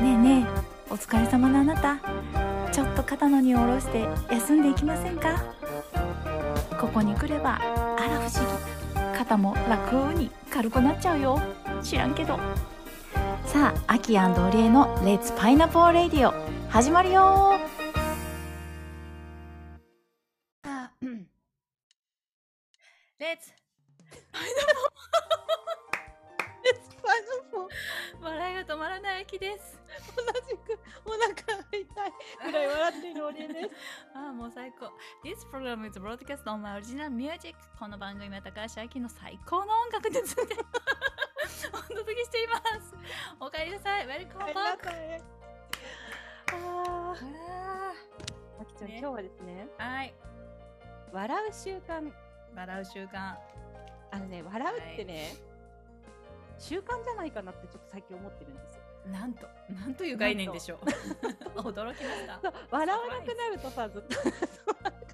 [0.00, 1.98] ねえねえお疲れ様のあなた。
[2.72, 5.44] ちょっと肩の荷を下ろして休んでいきませんか？
[6.80, 9.18] ここに来ればあら不思議。
[9.18, 11.40] 肩も楽に軽くなっちゃうよ。
[11.82, 12.38] 知らんけど。
[13.44, 16.32] さあアキオリエの「レッツパイナポーレディオ」
[16.70, 17.58] 始まるよ。
[23.18, 23.52] レッツ
[29.00, 29.80] 笑いが止まらない秋です。
[30.16, 31.84] 同じくお腹が痛い
[32.44, 33.70] ぐらい笑っているオリエです。
[34.14, 34.92] ああもう最高。
[35.24, 37.56] This program is broadcast on my original music.
[37.78, 40.54] この番組は高橋明の最高の音楽について。
[41.72, 42.94] お届けしています。
[43.40, 44.06] おかえりなさい。
[44.06, 45.22] Welcome back
[46.52, 47.92] あああ、
[48.60, 48.98] あきちゃん、ね。
[48.98, 50.14] 今日はですね、ーはい。
[51.12, 52.12] 笑う習慣、
[52.54, 53.36] 笑う習慣。
[54.12, 55.36] あのね、笑うってね、
[56.58, 58.82] 習慣じゃないかなってちょっと最近思ってるんですよ。
[59.06, 60.78] なんとなんという概念でしょう。
[61.60, 62.52] 驚きました。
[62.70, 64.14] 笑わなくなるとさ、ずっと。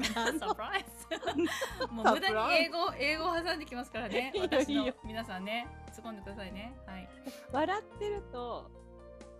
[0.38, 1.86] サプライズ。
[1.92, 4.32] もう無駄に英語英語を挟んできますからね。
[4.36, 6.74] 私の皆さんね突っ込んでくださいね。
[6.86, 7.08] はい。
[7.52, 8.70] 笑ってると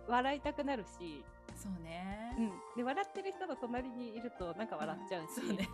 [0.07, 1.23] 笑いたくなるし、
[1.55, 2.35] そうね。
[2.37, 5.69] うん、で笑ってる人の隣にいるとなんか笑っちゃうし、そうね。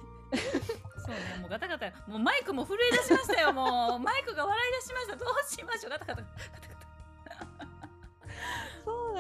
[0.98, 1.42] そうね。
[1.42, 1.92] もうガタガタ。
[2.08, 4.00] もうマイクも震え出しましたよもう。
[4.00, 5.16] マイクが笑い出しました。
[5.16, 5.92] どうしましょう。
[5.92, 6.77] ガタガタガタガタ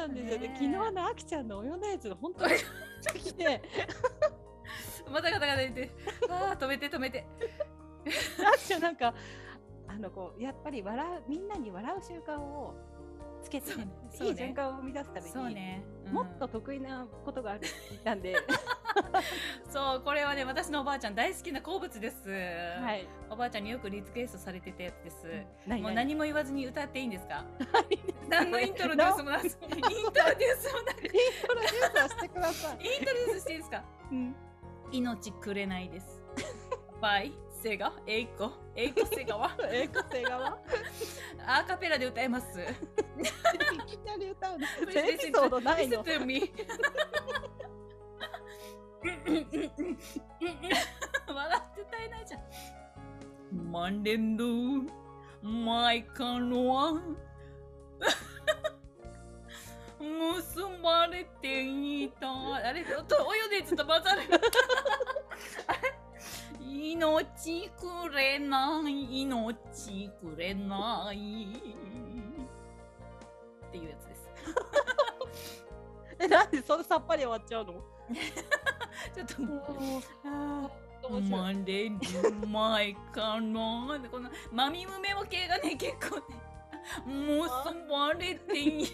[0.08, 0.48] なんですよね。
[0.54, 2.54] 昨日のあきちゃんの泳のやつが本当に
[3.20, 3.62] 来て、
[5.12, 5.92] またガタガタ言って
[6.30, 7.26] あー止めて止めて。
[8.54, 9.14] あきちゃんなんか
[9.88, 12.74] あのこうやっぱり笑うみんなに笑う習慣を
[13.48, 13.88] つけて、ね。
[14.22, 16.14] いい循環を生み出すために、ね、うん。
[16.14, 18.36] もっと得意なことがあるって聞いたんで、
[19.70, 23.08] そうこれはね私のおばあちゃん大好きな好物です、はい。
[23.30, 25.17] おばあちゃんによくリクエストされてたやつです、
[25.67, 27.45] 何もう何も言わずに歌っていいんですか？
[28.30, 30.11] 何何のイントロデュースもなく イントロデュー
[30.58, 31.11] スもなくイン
[31.48, 32.86] トロデュースはしてください。
[32.86, 33.84] イントロデュースしていいですか？
[34.11, 34.36] うん、
[34.92, 36.22] 命くれないです。
[37.02, 37.32] バイ
[37.62, 37.92] セガ？
[38.06, 38.52] エイコ？
[38.76, 39.56] エイコセガは？
[39.72, 40.58] え個性が
[41.45, 42.64] アーカペラで歌えます い
[43.86, 44.68] きなり歌うの？
[44.92, 46.04] エピソードないの？
[46.04, 46.17] 笑
[51.60, 52.42] って歌えないじゃん。
[53.72, 54.90] マンデンドゥ
[55.42, 56.94] マイカノワ
[60.00, 61.64] 結ばれて
[62.04, 62.28] いた。
[62.56, 62.92] あれ、と
[63.52, 64.22] 泳いでちょっと混ざる。
[65.67, 65.77] あれ
[66.77, 71.17] 命くれない、命くれない。
[73.67, 74.30] っていうやつです。
[76.20, 77.73] え、なんでそんなさっぱり終わっちゃうの？
[79.16, 79.61] ちょっともう。
[80.26, 81.42] あー面白い。
[81.42, 81.95] マンデル
[82.48, 86.23] マイカノでこのマミムメモ系がね結構ね
[87.05, 87.49] 結
[87.89, 88.87] ばれていい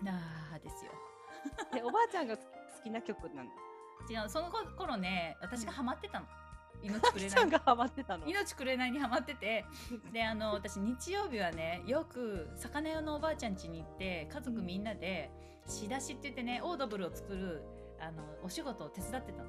[0.02, 0.12] な
[0.54, 0.92] あですよ
[1.76, 2.42] えおばあちゃんが好
[2.82, 3.50] きな曲なの。
[4.10, 6.26] 違うその頃ね私がハマってたの。
[6.80, 8.26] 命くれなんいがハマってたの。
[8.26, 9.64] 命くれないにハマってて
[10.12, 15.30] であの私日曜日はねよく魚屋のおばあちゃん家に行って家族みんなで
[15.66, 17.62] 仕出しって言ってねオードブルを作る
[18.00, 19.48] あのお仕事を手伝ってたの。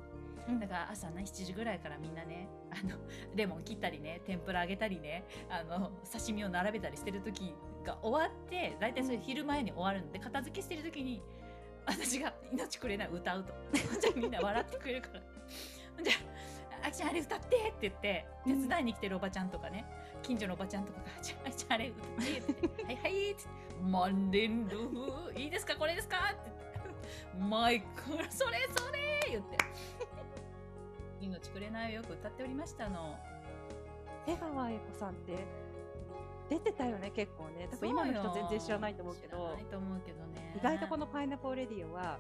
[0.60, 2.96] だから朝ね7時ぐらいからみんなねあの
[3.36, 7.54] レモン切ったりね天ぷら揚げたりねあの刺身を並べたりしてる時
[7.86, 11.22] が終わって大体それ昼前に終わるんで片付けしてる時に
[11.90, 13.54] 私が「命くれない」歌うと
[14.00, 15.22] じゃあみんな笑ってくれるから
[16.04, 16.14] じゃ
[16.84, 19.86] あ「あきちゃんあれ歌って」って言って手伝いに来てるおばちゃんとかね
[20.22, 23.44] 近所のおばちゃんとかが「じゃああきちゃんあれ歌って」って言って「はいはい」って言って
[23.84, 25.76] 「マンデンルーいいですか？
[25.76, 29.00] これですか?」って言って「マイクルそれそれ」
[29.30, 29.58] 言って。
[31.22, 33.18] 命くれないをよく歌っておりましたの。
[34.26, 35.34] 瀬川栄子さんって
[36.50, 40.54] 出てたよね結構ね多分今の人全然知らないと思うけどないと思うけどね。
[40.58, 42.18] 意外とこのパイナポーレディオは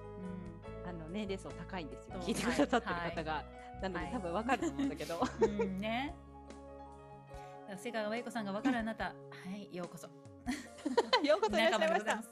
[0.85, 3.45] うあの年齢層高いんですよ聞いてくださってる方が、
[3.81, 6.16] なので、はい多分わかると思うんだけどん、うんね。
[7.78, 9.13] 瀬川栄子さんがわかるあなた、は
[9.56, 10.07] い、ようこそ。
[11.23, 12.23] ようこそいらっしゃいました。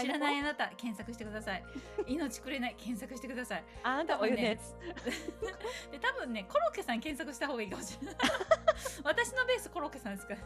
[0.00, 1.64] 知らないあなた、検索してください。
[2.06, 3.64] 命くれない、検索してください。
[3.82, 4.74] あなたお湯のやつ、
[5.90, 8.16] で、多分ね、コロッケさん検索した方がいいかもしれない。
[9.02, 10.40] 私のベースコロッケさんですから。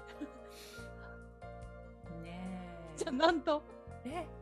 [2.99, 3.63] ねじゃあなんと
[4.05, 4.11] え？
[4.11, 4.27] え。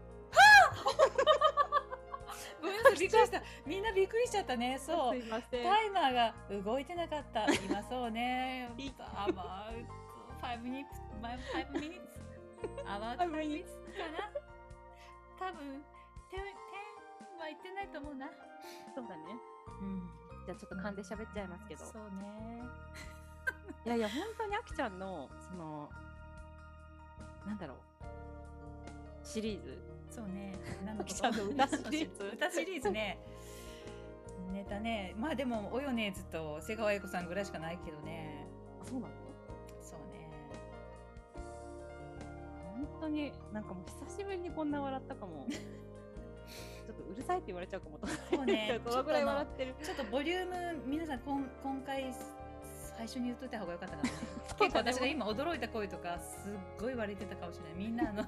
[2.60, 3.42] ごめんなさい、びっくりした。
[3.66, 4.78] みんなびっくりしちゃったね。
[4.78, 5.26] そうす。
[5.26, 7.44] いませんタイマーが動いてなかった。
[7.52, 8.70] 今そうね。
[8.78, 9.86] い about
[10.40, 10.86] five minutes,
[11.20, 12.00] my five minutes,
[12.86, 14.30] about Five five minutes minutes かな？
[15.38, 15.84] 多分、
[16.30, 16.50] 点、点
[17.38, 18.30] は言ってないと思うな。
[18.94, 19.38] そうだね
[19.80, 20.10] うん。
[20.46, 22.62] じゃあちょっと噛んで喋っちゃいますけど、そうね。
[23.84, 25.88] いやいや本当にあきちゃんのその
[27.46, 27.76] なんだろう
[29.26, 29.76] シリーズ。
[30.08, 30.54] そうね。
[30.84, 32.24] 何のこと歌シリーズ。
[32.34, 33.18] 歌シリーズね。
[34.52, 35.14] ネタね。
[35.18, 38.46] まあでもおよねずと瀬川栄子さんぐらいしかないけどね。
[38.80, 39.12] あそうなの？
[39.82, 40.30] そうね。
[42.62, 45.46] 本当になんかもう久しぶりにこんな笑ったかも。
[46.86, 48.06] ちょっとうるさいって言われちゃうかもと。
[48.06, 48.80] そうね。
[48.86, 49.74] どのぐらい笑ってる？
[49.82, 52.14] ちょっとボリューム皆さんこん今回
[52.96, 54.16] 最初に言っといた方がよかったかな、ね、
[54.58, 57.74] 結構私が今驚いた声とかすっごい割れてたかもしれない。
[57.74, 58.24] みんなあの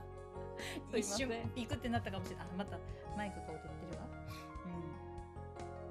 [0.95, 2.47] 一瞬ピクってなったかもしれない。
[2.53, 2.79] あまた
[3.17, 4.07] マイクが踊ってるわ。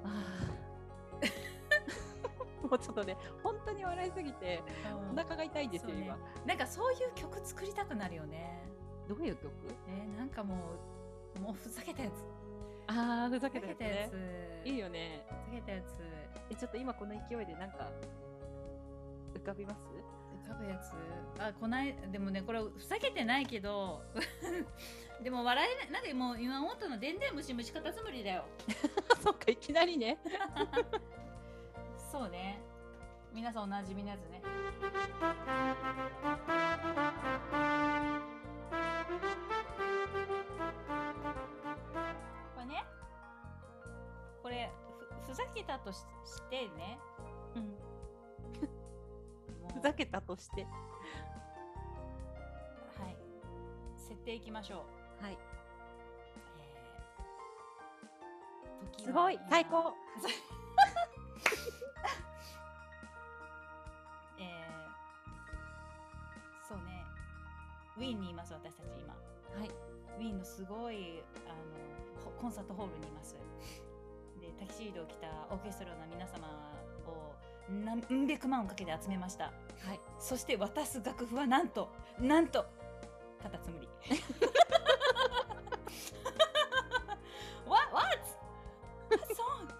[0.04, 1.28] あー。
[2.68, 4.62] もうちょっとね本当に笑いすぎて
[5.10, 5.18] うん。
[5.18, 6.04] お腹が痛いんですよ、ね。
[6.04, 6.18] 今。
[6.46, 8.62] なんかそういう曲作りたくなるよね。
[9.08, 9.50] どういう曲？
[9.88, 10.56] えーなんかも
[11.36, 12.12] うもうふざけたやつ。
[12.88, 14.12] ああふざふけたやつ。
[14.12, 15.24] ねいいよね。
[15.46, 16.02] ふざけたやつ。
[16.50, 17.90] えちょっと今この勢いでなんか
[19.34, 19.78] 浮かびます？
[20.48, 20.92] 浮かぶやつ。
[21.40, 24.02] あこないでもねこれふざけてないけど
[25.22, 25.90] でも笑えない。
[25.90, 28.44] なんかもう今思ったのでんでん虫虫カタツムリだよ。
[29.22, 30.18] そっかいきなりね。
[32.10, 32.60] そうね。
[33.32, 34.40] 皆さんおなじみのやつね。
[42.54, 42.84] これね。
[44.42, 44.70] これ
[45.22, 46.98] ふふざけたとししてね。
[47.54, 47.97] うん
[49.74, 50.62] ふざけたとして。
[50.62, 50.68] は
[53.08, 53.16] い。
[53.96, 54.84] 設定いきましょ
[55.20, 55.24] う。
[55.24, 55.32] はい。
[55.32, 59.84] えー時すごはい最高。
[64.38, 64.44] えー
[66.66, 67.04] そうね。
[67.96, 69.14] ウィーンにいます私たち今。
[69.14, 69.20] は
[69.64, 69.68] い。
[69.68, 71.56] ウィーンのすごいあの
[72.24, 73.36] ココンサートホールにいます。
[74.40, 76.52] でタキシードを着たオーケストラの皆様を
[77.70, 79.44] 何百万をかけて集めました。
[79.44, 79.50] は
[79.94, 80.00] い。
[80.18, 81.88] そして渡す楽譜はなんと
[82.18, 82.64] なんと
[83.42, 83.88] カタツムリ
[87.66, 87.88] What?
[89.34, 89.64] Song?
[89.66, 89.70] う。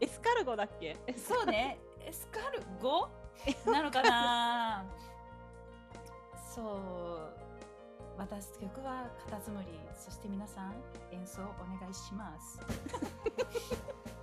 [0.00, 0.96] エスカルゴだっけ？
[1.16, 1.78] そうね。
[2.06, 3.08] エスカルゴ？
[3.70, 4.84] なのかな？
[6.54, 7.40] そう。
[8.18, 10.74] 渡す曲はカタツムリそして皆さん
[11.10, 11.44] 演奏お
[11.80, 12.60] 願いします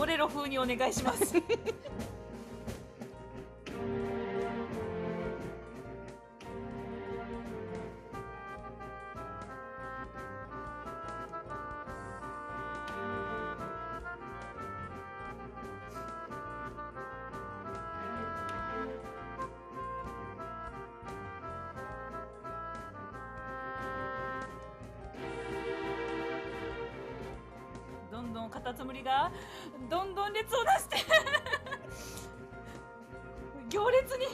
[0.00, 1.34] ボレロ風にお願いします。
[28.20, 29.32] どんどんカタツムリが
[29.88, 30.96] どんどん列を出して
[33.70, 34.26] 行列に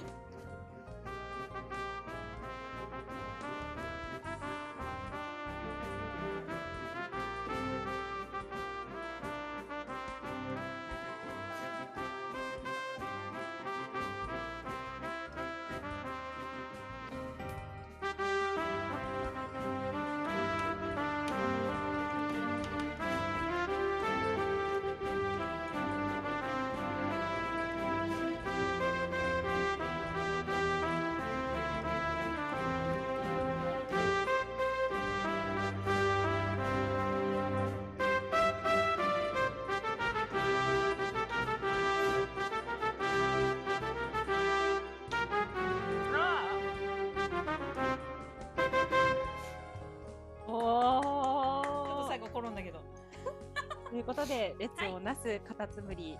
[54.07, 56.17] ことで、列をなすカタツムリ、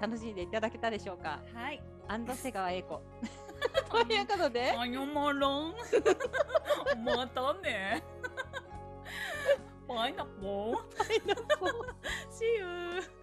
[0.00, 1.40] 楽しんでいただけたでしょうか？
[1.54, 1.82] はい。
[2.08, 3.00] アンド瀬川英子。
[3.90, 4.72] ということで。
[4.76, 5.74] あよまろん。
[7.04, 8.02] またね。
[9.86, 10.76] パイナポー。
[10.96, 11.70] パイナポー。
[12.30, 13.19] See you.